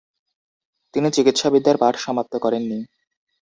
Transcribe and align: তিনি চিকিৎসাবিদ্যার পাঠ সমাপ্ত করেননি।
তিনি 0.93 1.07
চিকিৎসাবিদ্যার 1.11 1.77
পাঠ 1.77 1.93
সমাপ্ত 1.97 2.33
করেননি। 2.37 2.79